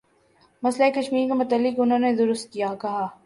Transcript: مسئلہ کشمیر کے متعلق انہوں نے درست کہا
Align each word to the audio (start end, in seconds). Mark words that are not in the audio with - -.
مسئلہ 0.63 0.89
کشمیر 0.95 1.27
کے 1.27 1.33
متعلق 1.33 1.79
انہوں 1.79 1.99
نے 1.99 2.13
درست 2.15 2.51
کہا 2.75 3.07